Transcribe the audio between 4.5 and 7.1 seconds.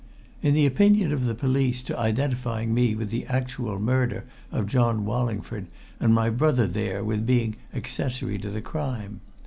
of John Wallingford, and my brother there